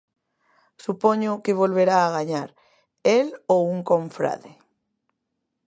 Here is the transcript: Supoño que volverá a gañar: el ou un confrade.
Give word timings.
Supoño 0.85 1.31
que 1.43 1.57
volverá 1.61 1.97
a 2.03 2.13
gañar: 2.17 2.49
el 3.17 3.27
ou 3.53 3.63
un 3.75 3.79
confrade. 3.91 4.51